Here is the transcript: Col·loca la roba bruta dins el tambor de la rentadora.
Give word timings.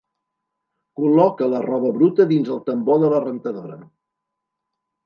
Col·loca 1.01 1.49
la 1.51 1.61
roba 1.67 1.91
bruta 1.99 2.27
dins 2.35 2.51
el 2.57 2.65
tambor 2.71 3.01
de 3.07 3.13
la 3.17 3.21
rentadora. 3.29 3.81